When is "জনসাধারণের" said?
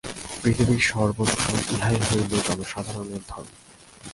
2.47-3.23